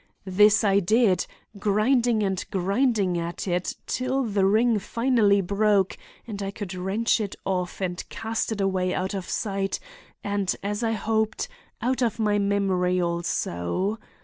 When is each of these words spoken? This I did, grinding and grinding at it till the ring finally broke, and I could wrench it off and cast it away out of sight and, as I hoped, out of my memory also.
This 0.25 0.63
I 0.63 0.79
did, 0.79 1.27
grinding 1.59 2.23
and 2.23 2.43
grinding 2.49 3.19
at 3.19 3.47
it 3.47 3.75
till 3.85 4.23
the 4.23 4.47
ring 4.47 4.79
finally 4.79 5.41
broke, 5.41 5.95
and 6.25 6.41
I 6.41 6.49
could 6.49 6.73
wrench 6.73 7.19
it 7.21 7.35
off 7.45 7.79
and 7.81 8.03
cast 8.09 8.51
it 8.51 8.61
away 8.61 8.95
out 8.95 9.13
of 9.13 9.29
sight 9.29 9.79
and, 10.23 10.55
as 10.63 10.81
I 10.81 10.93
hoped, 10.93 11.47
out 11.83 12.01
of 12.01 12.17
my 12.17 12.39
memory 12.39 12.99
also. 12.99 13.99